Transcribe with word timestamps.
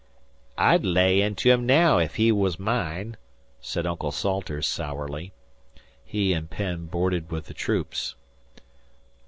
"I'd 0.57 0.83
lay 0.83 1.21
into 1.21 1.51
him 1.51 1.67
naow 1.67 1.99
ef 1.99 2.15
he 2.15 2.31
was 2.31 2.57
mine," 2.57 3.17
said 3.61 3.85
Uncle 3.85 4.11
Salters, 4.11 4.67
sourly. 4.67 5.31
He 6.03 6.33
and 6.33 6.49
Penn 6.49 6.87
boarded 6.87 7.29
with 7.29 7.45
the 7.45 7.53
Troops. 7.53 8.15